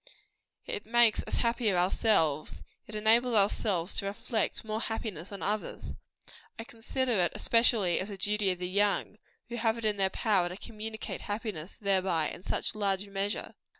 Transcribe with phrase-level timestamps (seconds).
[0.65, 5.93] It makes us happier ourselves; it enables us to reflect more happiness on others.
[6.57, 9.17] I consider it especially as a duty of the young,
[9.49, 13.53] who have it in their power to communicate happiness thereby in such large measure.